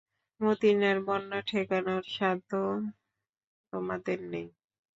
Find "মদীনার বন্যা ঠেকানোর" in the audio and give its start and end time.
0.39-2.03